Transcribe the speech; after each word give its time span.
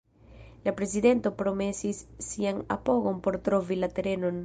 La 0.65 0.73
prezidento 0.79 1.33
promesis 1.43 2.01
sian 2.31 2.65
apogon 2.79 3.21
por 3.27 3.41
trovi 3.51 3.83
la 3.87 3.97
terenon. 4.01 4.39